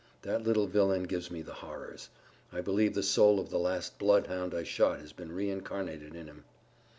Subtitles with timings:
[0.23, 2.09] That little villain gives me the horrors.
[2.51, 6.43] I believe the soul of the last bloodhound I shot has been reincarnated in him."